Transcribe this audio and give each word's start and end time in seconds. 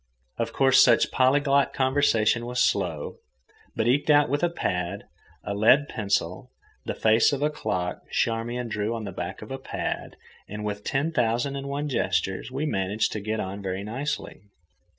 Of 0.39 0.51
course, 0.51 0.83
such 0.83 1.11
polyglot 1.11 1.73
conversation 1.73 2.47
was 2.47 2.59
slow, 2.59 3.17
but, 3.75 3.87
eked 3.87 4.09
out 4.09 4.29
with 4.29 4.41
a 4.41 4.49
pad, 4.49 5.03
a 5.43 5.53
lead 5.53 5.87
pencil, 5.89 6.49
the 6.85 6.95
face 6.95 7.31
of 7.31 7.43
a 7.43 7.51
clock 7.51 8.01
Charmian 8.09 8.67
drew 8.67 8.95
on 8.95 9.03
the 9.03 9.11
back 9.11 9.43
of 9.43 9.51
a 9.51 9.59
pad, 9.59 10.15
and 10.49 10.65
with 10.65 10.83
ten 10.83 11.11
thousand 11.11 11.55
and 11.55 11.67
one 11.69 11.87
gestures, 11.87 12.49
we 12.49 12.65
managed 12.65 13.11
to 13.11 13.19
get 13.19 13.39
on 13.39 13.61
very 13.61 13.83
nicely. 13.83 14.41